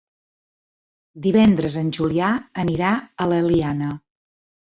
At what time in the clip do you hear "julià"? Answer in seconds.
1.97-2.31